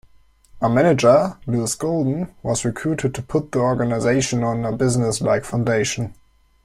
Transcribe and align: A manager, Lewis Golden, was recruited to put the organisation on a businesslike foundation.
A 0.63 0.67
manager, 0.67 1.37
Lewis 1.45 1.75
Golden, 1.75 2.33
was 2.41 2.65
recruited 2.65 3.13
to 3.13 3.21
put 3.21 3.51
the 3.51 3.59
organisation 3.59 4.43
on 4.43 4.65
a 4.65 4.75
businesslike 4.75 5.45
foundation. 5.45 6.15